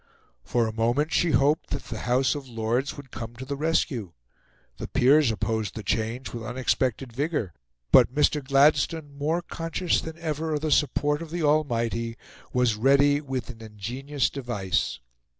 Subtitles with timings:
[0.43, 4.13] For a moment she hoped that the House of Lords would come to the rescue;
[4.77, 7.53] the Peers opposed the change with unexpected vigour;
[7.91, 8.43] but Mr.
[8.43, 12.17] Gladstone, more conscious than ever of the support of the Almighty,
[12.51, 14.99] was ready with an ingenious device.